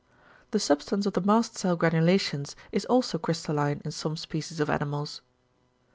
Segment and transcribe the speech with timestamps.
[0.49, 5.21] The substance of the mast cell granulations is also crystalline in some species of animals.